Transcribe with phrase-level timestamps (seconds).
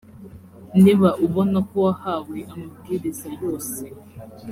[0.83, 3.83] niba ubona ko wahawe amabwiriza yose